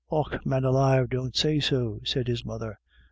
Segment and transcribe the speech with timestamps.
[0.09, 2.79] w" Och man alive, don't say so," said his mother.